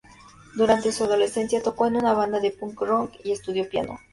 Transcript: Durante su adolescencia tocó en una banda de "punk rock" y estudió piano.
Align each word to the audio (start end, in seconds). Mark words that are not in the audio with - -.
Durante 0.55 0.91
su 0.91 1.03
adolescencia 1.03 1.61
tocó 1.61 1.85
en 1.85 1.95
una 1.95 2.13
banda 2.13 2.39
de 2.39 2.49
"punk 2.49 2.81
rock" 2.81 3.11
y 3.23 3.33
estudió 3.33 3.69
piano. 3.69 3.99